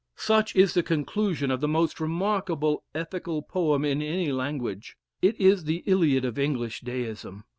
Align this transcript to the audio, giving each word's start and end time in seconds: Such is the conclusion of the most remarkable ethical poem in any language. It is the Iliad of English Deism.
Such 0.15 0.55
is 0.55 0.73
the 0.73 0.81
conclusion 0.81 1.51
of 1.51 1.61
the 1.61 1.67
most 1.67 1.99
remarkable 1.99 2.83
ethical 2.95 3.43
poem 3.43 3.85
in 3.85 4.01
any 4.01 4.31
language. 4.31 4.97
It 5.21 5.39
is 5.39 5.65
the 5.65 5.83
Iliad 5.85 6.25
of 6.25 6.39
English 6.39 6.79
Deism. 6.81 7.43